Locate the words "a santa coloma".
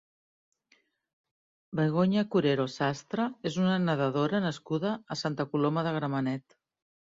5.17-5.87